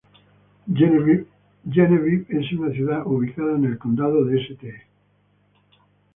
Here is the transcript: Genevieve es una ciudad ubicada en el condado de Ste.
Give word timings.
Genevieve 0.73 2.25
es 2.29 2.51
una 2.53 2.71
ciudad 2.73 3.03
ubicada 3.05 3.55
en 3.55 3.65
el 3.65 3.77
condado 3.77 4.25
de 4.25 4.43
Ste. 4.45 4.87